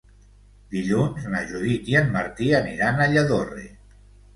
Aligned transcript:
Dilluns 0.75 1.29
na 1.35 1.43
Judit 1.53 1.93
i 1.95 2.01
en 2.03 2.13
Martí 2.19 2.51
aniran 2.65 3.07
a 3.09 3.13
Lladorre. 3.17 3.73